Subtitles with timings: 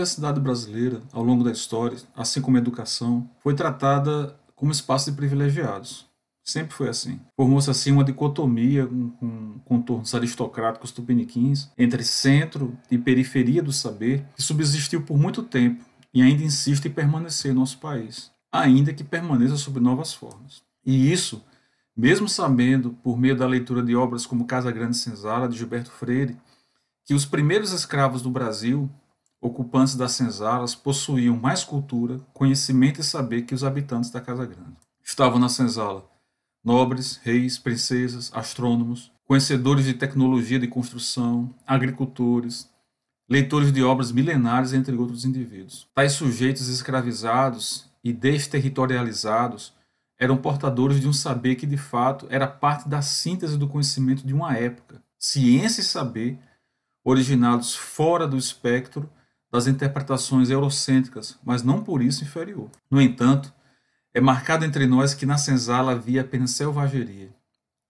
[0.00, 5.16] universidade brasileira, ao longo da história, assim como a educação, foi tratada como espaço de
[5.16, 6.08] privilegiados.
[6.42, 7.20] Sempre foi assim.
[7.36, 14.42] Formou-se assim uma dicotomia com contornos aristocráticos tupiniquins entre centro e periferia do saber, que
[14.42, 19.56] subsistiu por muito tempo e ainda insiste em permanecer em nosso país, ainda que permaneça
[19.56, 20.62] sob novas formas.
[20.84, 21.44] E isso,
[21.94, 26.36] mesmo sabendo, por meio da leitura de obras como Casa Grande Senzala, de Gilberto Freire,
[27.04, 28.90] que os primeiros escravos do Brasil,
[29.40, 34.76] ocupantes das senzalas, possuíam mais cultura, conhecimento e saber que os habitantes da Casa Grande.
[35.02, 36.10] Estavam na senzala
[36.62, 42.68] nobres, reis, princesas, astrônomos, conhecedores de tecnologia de construção, agricultores,
[43.28, 45.88] leitores de obras milenares, entre outros indivíduos.
[45.94, 49.72] Tais sujeitos escravizados e desterritorializados
[50.18, 54.34] eram portadores de um saber que, de fato, era parte da síntese do conhecimento de
[54.34, 55.02] uma época.
[55.18, 56.38] Ciência e saber,
[57.02, 59.08] originados fora do espectro
[59.50, 62.70] das interpretações eurocêntricas, mas não por isso inferior.
[62.90, 63.52] No entanto,
[64.14, 67.34] é marcado entre nós que na senzala havia apenas selvageria,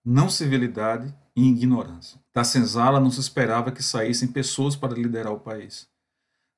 [0.05, 2.20] não civilidade e ignorância.
[2.34, 5.88] Da senzala não se esperava que saíssem pessoas para liderar o país.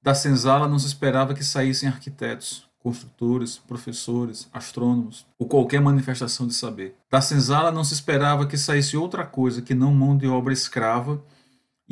[0.03, 6.55] Da senzala não se esperava que saíssem arquitetos, construtores, professores, astrônomos ou qualquer manifestação de
[6.55, 6.97] saber.
[7.08, 11.23] Da senzala não se esperava que saísse outra coisa que não mão de obra escrava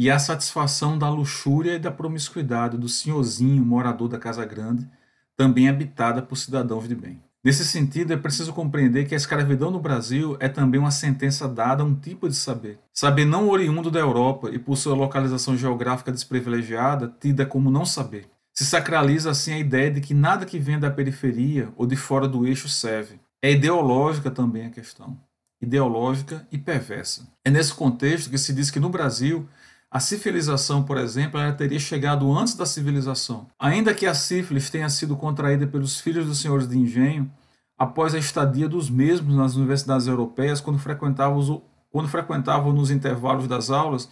[0.00, 4.88] e a satisfação da luxúria e da promiscuidade do senhorzinho morador da Casa Grande,
[5.36, 7.22] também habitada por cidadãos de bem.
[7.44, 11.82] Nesse sentido, é preciso compreender que a escravidão no Brasil é também uma sentença dada
[11.82, 12.78] a um tipo de saber.
[12.94, 18.26] Saber não oriundo da Europa e por sua localização geográfica desprivilegiada, tida como não saber.
[18.54, 22.26] Se sacraliza assim a ideia de que nada que vem da periferia ou de fora
[22.26, 23.20] do eixo serve.
[23.42, 25.14] É ideológica também a questão.
[25.60, 27.28] Ideológica e perversa.
[27.44, 29.46] É nesse contexto que se diz que no Brasil
[29.90, 33.48] a civilização, por exemplo, ela teria chegado antes da civilização.
[33.58, 37.28] Ainda que a sífilis tenha sido contraída pelos filhos dos senhores de engenho,
[37.76, 43.70] após a estadia dos mesmos nas universidades europeias, quando frequentavam, quando frequentavam nos intervalos das
[43.70, 44.08] aulas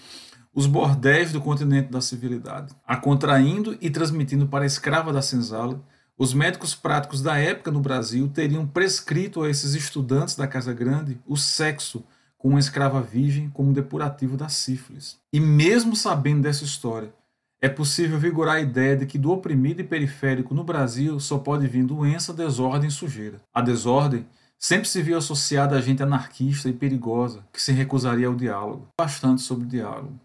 [0.53, 5.81] os bordéis do continente da civilidade, a contraindo e transmitindo para a escrava da senzala,
[6.17, 11.21] os médicos práticos da época no Brasil teriam prescrito a esses estudantes da Casa Grande
[11.25, 12.03] o sexo
[12.39, 15.19] com uma escrava virgem como depurativo da sífilis.
[15.33, 17.13] E mesmo sabendo dessa história,
[17.61, 21.67] é possível vigorar a ideia de que do oprimido e periférico no Brasil só pode
[21.67, 23.41] vir doença, desordem e sujeira.
[23.53, 24.25] A desordem
[24.57, 28.87] sempre se viu associada a gente anarquista e perigosa que se recusaria ao diálogo.
[28.97, 30.21] Bastante sobre diálogo.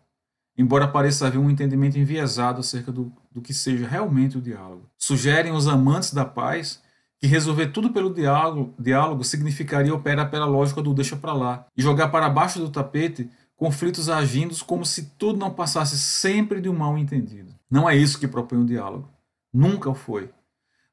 [0.56, 4.88] Embora pareça haver um entendimento enviesado acerca do, do que seja realmente o diálogo.
[5.00, 6.82] Sugerem os amantes da paz
[7.23, 11.81] que resolver tudo pelo diálogo, diálogo significaria operar pela lógica do deixa para lá e
[11.81, 16.78] jogar para baixo do tapete conflitos agindo como se tudo não passasse sempre de um
[16.78, 17.56] mal entendido.
[17.72, 19.09] Não é isso que propõe o diálogo.
[19.53, 20.31] Nunca o foi.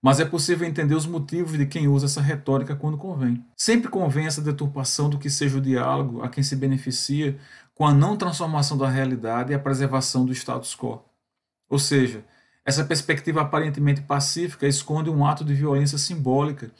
[0.00, 3.44] Mas é possível entender os motivos de quem usa essa retórica quando convém.
[3.56, 7.36] Sempre convém essa deturpação do que seja o diálogo a quem se beneficia
[7.74, 11.02] com a não transformação da realidade e a preservação do status quo.
[11.68, 12.24] Ou seja,
[12.70, 16.70] essa perspectiva aparentemente pacífica esconde um ato de violência simbólica,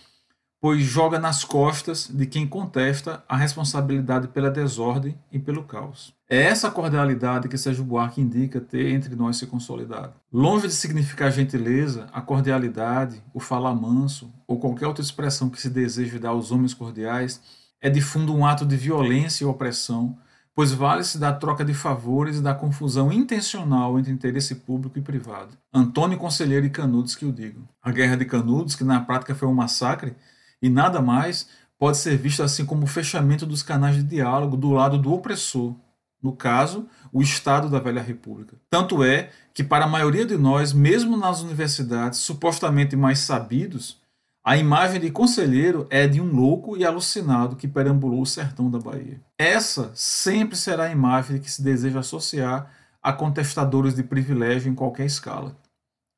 [0.60, 6.14] pois joga nas costas de quem contesta a responsabilidade pela desordem e pelo caos.
[6.28, 10.12] É essa cordialidade que Sérgio Buarque indica ter entre nós se consolidado.
[10.32, 15.70] Longe de significar gentileza, a cordialidade, o falar manso ou qualquer outra expressão que se
[15.70, 17.40] deseje dar aos homens cordiais
[17.80, 20.16] é de fundo um ato de violência e opressão
[20.60, 25.56] pois vale-se da troca de favores e da confusão intencional entre interesse público e privado.
[25.72, 27.66] Antônio Conselheiro e Canudos que o digo.
[27.82, 30.14] A Guerra de Canudos, que na prática foi um massacre,
[30.60, 34.68] e nada mais, pode ser vista assim como o fechamento dos canais de diálogo do
[34.68, 35.74] lado do opressor,
[36.22, 38.58] no caso, o Estado da Velha República.
[38.68, 43.96] Tanto é que, para a maioria de nós, mesmo nas universidades supostamente mais sabidos,
[44.42, 48.78] a imagem de conselheiro é de um louco e alucinado que perambulou o sertão da
[48.78, 49.20] Bahia.
[49.38, 52.72] Essa sempre será a imagem que se deseja associar
[53.02, 55.54] a contestadores de privilégio em qualquer escala.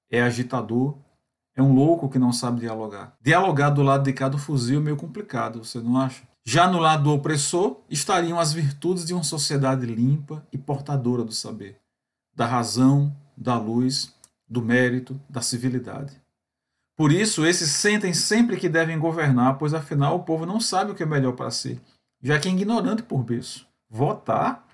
[0.08, 0.96] É agitador,
[1.56, 3.12] é um louco que não sabe dialogar.
[3.20, 6.22] Dialogar do lado de cá do fuzil é meio complicado, você não acha?
[6.44, 11.32] Já no lado do opressor estariam as virtudes de uma sociedade limpa e portadora do
[11.32, 11.76] saber,
[12.34, 14.14] da razão, da luz,
[14.48, 16.21] do mérito, da civilidade.
[17.02, 20.94] Por isso, esses sentem sempre que devem governar, pois afinal o povo não sabe o
[20.94, 21.80] que é melhor para si,
[22.22, 23.66] já que é ignorante por berço.
[23.90, 24.64] Votar?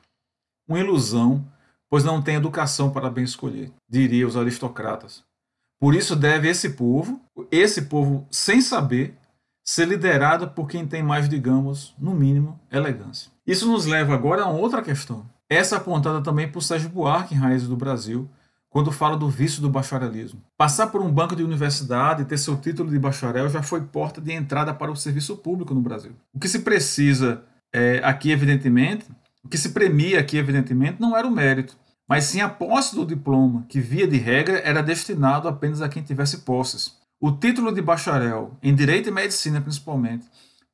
[0.69, 1.43] Uma ilusão,
[1.89, 5.25] pois não tem educação para bem escolher, diria os aristocratas.
[5.81, 7.19] Por isso deve esse povo,
[7.51, 9.17] esse povo sem saber,
[9.65, 13.33] ser liderado por quem tem mais, digamos, no mínimo, elegância.
[13.47, 15.25] Isso nos leva agora a outra questão.
[15.49, 18.29] Essa apontada também por Sérgio Buarque em Raízes do Brasil,
[18.71, 20.43] quando fala do vício do bacharelismo.
[20.57, 24.21] Passar por um banco de universidade e ter seu título de bacharel já foi porta
[24.21, 26.13] de entrada para o serviço público no Brasil.
[26.33, 27.43] O que se precisa
[27.73, 29.07] é, aqui, evidentemente,
[29.43, 31.77] o que se premia aqui, evidentemente, não era o mérito,
[32.09, 36.03] mas sim a posse do diploma, que, via de regra, era destinado apenas a quem
[36.03, 36.97] tivesse posses.
[37.21, 40.27] O título de bacharel, em Direito e Medicina principalmente,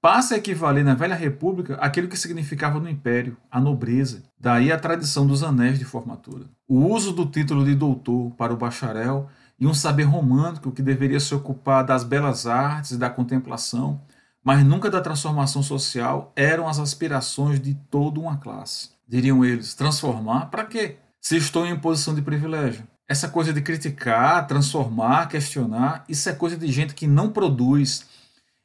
[0.04, 4.78] passa a equivaler na Velha República aquilo que significava no Império, a nobreza, daí a
[4.78, 6.44] tradição dos anéis de formatura.
[6.68, 11.18] O uso do título de doutor para o bacharel e um saber romântico que deveria
[11.18, 13.98] se ocupar das belas artes e da contemplação,
[14.44, 18.90] mas nunca da transformação social, eram as aspirações de toda uma classe.
[19.08, 20.96] Diriam eles, transformar para quê?
[21.18, 22.86] Se estou em posição de privilégio.
[23.08, 28.04] Essa coisa de criticar, transformar, questionar, isso é coisa de gente que não produz,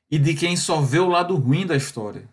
[0.09, 2.27] e de quem só vê o lado ruim da história.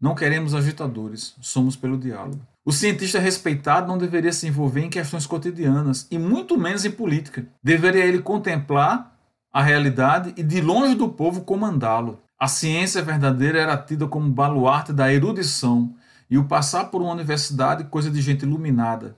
[0.00, 2.40] Não queremos agitadores, somos pelo diálogo.
[2.64, 7.46] O cientista respeitado não deveria se envolver em questões cotidianas e muito menos em política.
[7.62, 9.16] Deveria ele contemplar
[9.52, 12.20] a realidade e de longe do povo comandá-lo.
[12.38, 15.94] A ciência verdadeira era tida como baluarte da erudição
[16.28, 19.16] e o passar por uma universidade coisa de gente iluminada.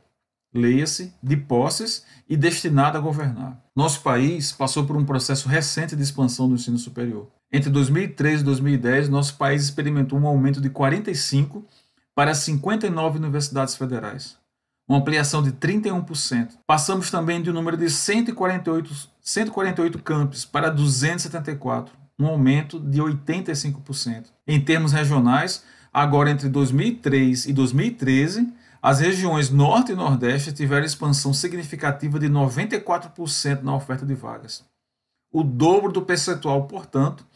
[0.55, 3.59] Leia-se, de posses e destinada a governar.
[3.75, 7.29] Nosso país passou por um processo recente de expansão do ensino superior.
[7.51, 11.67] Entre 2013 e 2010, nosso país experimentou um aumento de 45
[12.15, 14.37] para 59 universidades federais,
[14.87, 16.59] uma ampliação de 31%.
[16.67, 24.27] Passamos também de um número de 148, 148 campos para 274, um aumento de 85%.
[24.47, 28.53] Em termos regionais, agora entre 2003 e 2013,
[28.83, 34.65] as regiões Norte e Nordeste tiveram expansão significativa de 94% na oferta de vagas.
[35.33, 37.28] O dobro do percentual, portanto,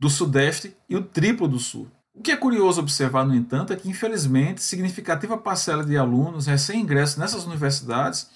[0.00, 1.86] do Sudeste e o triplo do Sul.
[2.14, 7.18] O que é curioso observar, no entanto, é que, infelizmente, significativa parcela de alunos recém-ingressos
[7.18, 8.28] nessas universidades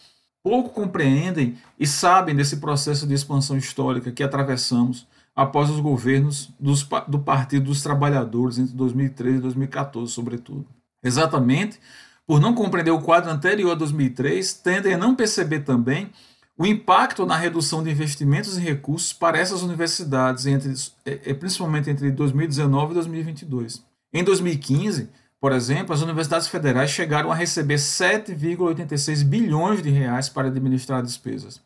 [0.42, 6.86] pouco compreendem e sabem desse processo de expansão histórica que atravessamos após os governos dos,
[7.08, 10.66] do Partido dos Trabalhadores entre 2013 e 2014, sobretudo.
[11.02, 11.80] Exatamente
[12.26, 16.10] por não compreender o quadro anterior a 2003, tendem a não perceber também
[16.56, 20.72] o impacto na redução de investimentos e recursos para essas universidades, entre,
[21.04, 23.84] é, é, principalmente entre 2019 e 2022.
[24.12, 25.10] Em 2015,
[25.40, 31.60] por exemplo, as universidades federais chegaram a receber 7,86 bilhões de reais para administrar despesas.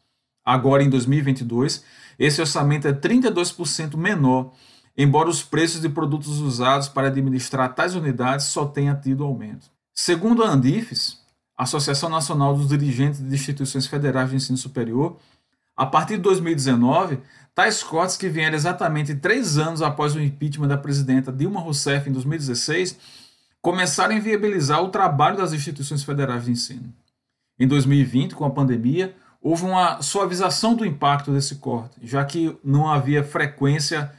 [0.45, 1.85] Agora, em 2022,
[2.19, 4.53] esse orçamento é 32% menor,
[4.97, 9.71] embora os preços de produtos usados para administrar tais unidades só tenham tido aumento.
[9.95, 11.19] Segundo a Andifes,
[11.65, 15.19] Associação Nacional dos Dirigentes de Instituições Federais de Ensino Superior,
[15.77, 17.19] a partir de 2019,
[17.55, 22.13] tais cortes que vieram exatamente três anos após o impeachment da presidenta Dilma Rousseff em
[22.13, 22.97] 2016,
[23.61, 26.93] começaram a inviabilizar o trabalho das instituições federais de ensino.
[27.59, 32.89] Em 2020, com a pandemia, houve uma suavização do impacto desse corte, já que não
[32.89, 34.13] havia frequência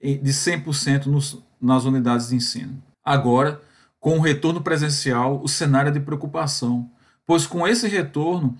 [0.00, 2.82] de 100% nos, nas unidades de ensino.
[3.04, 3.60] Agora,
[4.00, 6.90] com o retorno presencial, o cenário é de preocupação,
[7.26, 8.56] pois com esse retorno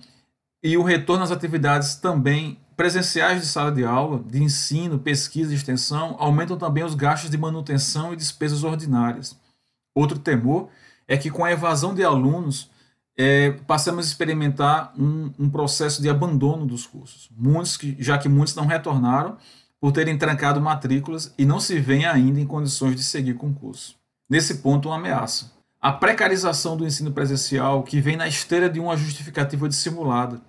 [0.63, 5.55] e o retorno às atividades também presenciais de sala de aula, de ensino, pesquisa e
[5.55, 9.35] extensão, aumentam também os gastos de manutenção e despesas ordinárias.
[9.95, 10.69] Outro temor
[11.07, 12.69] é que com a evasão de alunos,
[13.17, 18.29] é, passamos a experimentar um, um, processo de abandono dos cursos, muitos que, já que
[18.29, 19.37] muitos não retornaram
[19.79, 23.53] por terem trancado matrículas e não se veem ainda em condições de seguir com o
[23.53, 24.00] curso
[24.31, 25.51] nesse ponto uma ameaça.
[25.81, 30.39] A precarização do ensino presencial, que vem na esteira de uma justificativa dissimulada,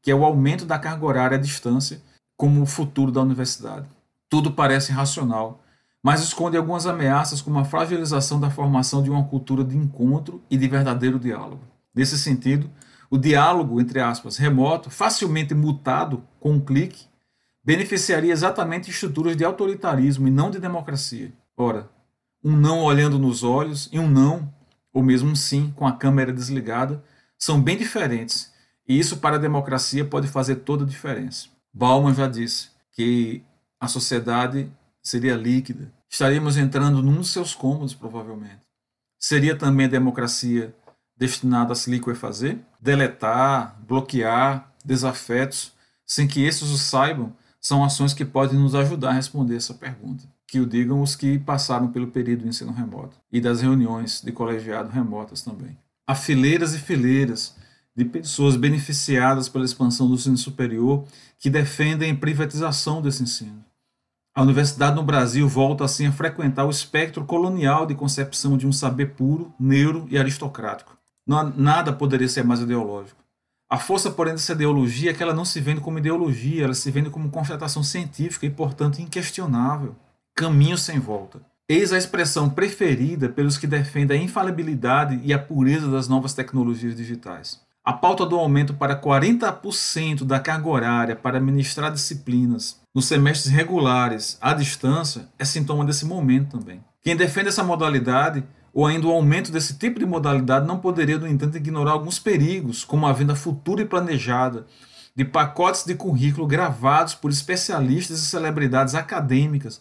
[0.00, 2.00] que é o aumento da carga horária à distância
[2.34, 3.86] como o futuro da universidade.
[4.26, 5.62] Tudo parece racional,
[6.02, 10.56] mas esconde algumas ameaças como a fragilização da formação de uma cultura de encontro e
[10.56, 11.60] de verdadeiro diálogo.
[11.94, 12.70] Nesse sentido,
[13.10, 17.04] o diálogo, entre aspas, remoto, facilmente mutado com um clique,
[17.62, 21.34] beneficiaria exatamente estruturas de autoritarismo e não de democracia.
[21.54, 21.90] Ora,
[22.46, 24.48] um não olhando nos olhos e um não,
[24.92, 27.02] ou mesmo um sim, com a câmera desligada,
[27.36, 28.52] são bem diferentes.
[28.88, 31.48] E isso para a democracia pode fazer toda a diferença.
[31.74, 33.42] Bauman já disse que
[33.80, 34.70] a sociedade
[35.02, 35.92] seria líquida.
[36.08, 38.60] Estaríamos entrando num dos seus cômodos, provavelmente.
[39.18, 40.72] Seria também a democracia
[41.16, 45.72] destinada a se liquefazer, deletar, bloquear desafetos,
[46.06, 50.35] sem que esses o saibam, são ações que podem nos ajudar a responder essa pergunta
[50.46, 54.30] que o digam os que passaram pelo período de ensino remoto e das reuniões de
[54.32, 55.76] colegiado remotas também.
[56.06, 57.56] Há fileiras e fileiras
[57.94, 61.04] de pessoas beneficiadas pela expansão do ensino superior
[61.38, 63.64] que defendem a privatização desse ensino.
[64.34, 68.72] A universidade no Brasil volta assim a frequentar o espectro colonial de concepção de um
[68.72, 70.96] saber puro, neuro e aristocrático.
[71.26, 73.24] Não, nada poderia ser mais ideológico.
[73.68, 76.88] A força, porém, dessa ideologia é que ela não se vende como ideologia, ela se
[76.90, 79.96] vende como constatação científica e, portanto, inquestionável.
[80.38, 81.40] Caminho sem volta.
[81.66, 86.94] Eis a expressão preferida pelos que defendem a infalibilidade e a pureza das novas tecnologias
[86.94, 87.58] digitais.
[87.82, 94.36] A pauta do aumento para 40% da carga horária para ministrar disciplinas nos semestres regulares
[94.38, 96.84] à distância é sintoma desse momento também.
[97.02, 101.26] Quem defende essa modalidade ou ainda o aumento desse tipo de modalidade não poderia, no
[101.26, 104.66] entanto, ignorar alguns perigos, como a venda futura e planejada
[105.16, 109.80] de pacotes de currículo gravados por especialistas e celebridades acadêmicas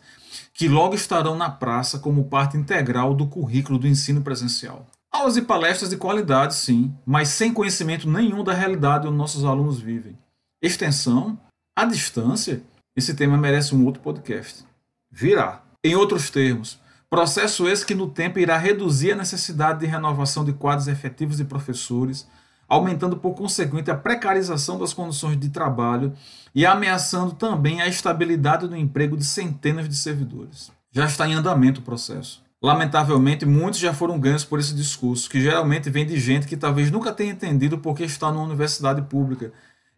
[0.53, 4.87] que logo estarão na praça como parte integral do currículo do ensino presencial.
[5.11, 9.79] Aulas e palestras de qualidade, sim, mas sem conhecimento nenhum da realidade onde nossos alunos
[9.79, 10.17] vivem.
[10.61, 11.37] Extensão,
[11.75, 12.63] à distância,
[12.95, 14.65] esse tema merece um outro podcast.
[15.11, 15.61] Virá.
[15.83, 20.53] Em outros termos, processo esse que no tempo irá reduzir a necessidade de renovação de
[20.53, 22.27] quadros efetivos de professores,
[22.67, 26.13] aumentando por consequente a precarização das condições de trabalho
[26.53, 30.71] e ameaçando também a estabilidade do emprego de centenas de servidores.
[30.91, 32.43] Já está em andamento o processo.
[32.61, 36.89] Lamentavelmente, muitos já foram ganhos por esse discurso, que geralmente vem de gente que talvez
[36.89, 39.51] nunca tenha entendido por que está numa universidade pública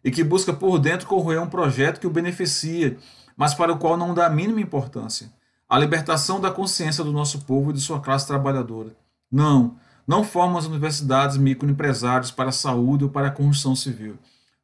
[0.04, 2.98] e que busca por dentro corroer um projeto que o beneficia,
[3.36, 5.30] mas para o qual não dá a mínima importância.
[5.68, 8.96] A libertação da consciência do nosso povo e de sua classe trabalhadora.
[9.30, 9.76] Não,
[10.08, 14.18] não formam as universidades microempresários para a saúde ou para a construção civil.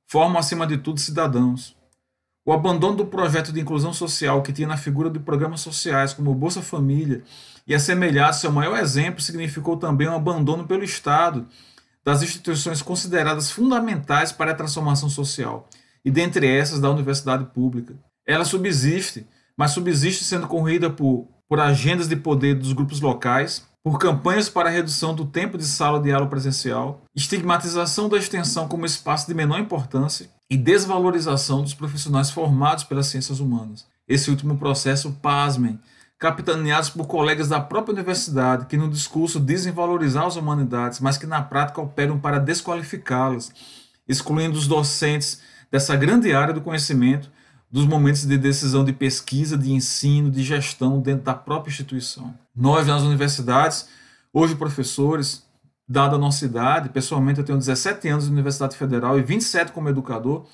[0.07, 1.77] Formam, acima de tudo, cidadãos.
[2.47, 6.31] O abandono do projeto de inclusão social que tinha na figura de programas sociais como
[6.31, 7.23] o Bolsa Família
[7.67, 11.47] e assemelhado seu maior exemplo significou também um abandono pelo Estado
[12.03, 15.69] das instituições consideradas fundamentais para a transformação social,
[16.05, 17.95] e dentre essas da universidade pública.
[18.27, 23.99] Ela subsiste, mas subsiste sendo corrida por, por agendas de poder dos grupos locais, por
[23.99, 29.27] campanhas para redução do tempo de sala de aula presencial, estigmatização da extensão como espaço
[29.27, 33.87] de menor importância e desvalorização dos profissionais formados pelas ciências humanas.
[34.09, 35.79] Esse último processo, pasmem,
[36.19, 41.27] capitaneados por colegas da própria universidade que no discurso dizem valorizar as humanidades, mas que
[41.27, 43.53] na prática operam para desqualificá-las,
[44.09, 47.31] excluindo os docentes dessa grande área do conhecimento
[47.75, 52.33] dos momentos de decisão de pesquisa, de ensino, de gestão dentro da própria instituição.
[52.55, 53.89] Nós, nas universidades,
[54.33, 55.45] hoje professores,
[55.89, 59.89] dada a nossa idade, pessoalmente eu tenho 17 anos de Universidade Federal e 27 como
[59.89, 60.47] educador,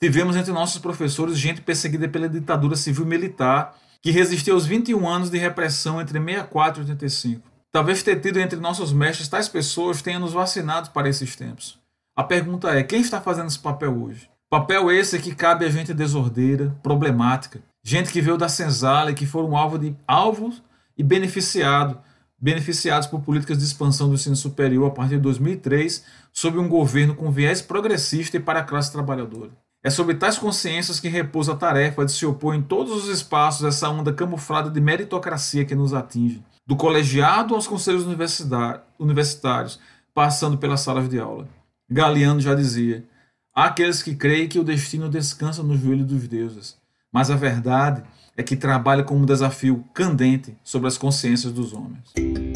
[0.00, 5.28] tivemos entre nossos professores gente perseguida pela ditadura civil militar que resistiu aos 21 anos
[5.28, 7.42] de repressão entre 64 e 85.
[7.70, 11.78] Talvez ter tido entre nossos mestres tais pessoas tenha nos vacinado para esses tempos.
[12.16, 14.31] A pergunta é: quem está fazendo esse papel hoje?
[14.52, 19.24] Papel esse que cabe a gente desordeira, problemática, gente que veio da senzala e que
[19.24, 20.62] foram alvo de alvos
[20.94, 21.98] e beneficiado,
[22.38, 27.14] beneficiados por políticas de expansão do ensino superior a partir de 2003, sob um governo
[27.14, 29.52] com viés progressista e para a classe trabalhadora.
[29.82, 33.64] É sobre tais consciências que repousa a tarefa de se opor em todos os espaços
[33.64, 39.80] essa onda camuflada de meritocracia que nos atinge, do colegiado aos conselhos universitários,
[40.12, 41.48] passando pelas salas de aula.
[41.88, 43.10] Galeano já dizia:
[43.54, 46.74] Há aqueles que creem que o destino descansa no joelho dos deuses,
[47.12, 48.02] mas a verdade
[48.34, 52.51] é que trabalha como um desafio candente sobre as consciências dos homens.